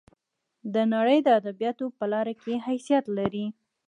[0.73, 3.45] د نړۍ د ادبیاتو په لار کې حیثیت لري.